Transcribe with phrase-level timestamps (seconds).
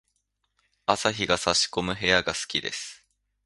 [0.87, 3.05] 朝日が差し込む部屋が好きです。